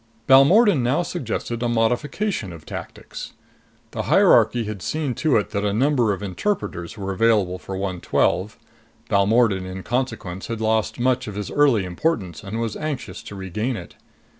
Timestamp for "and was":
12.43-12.75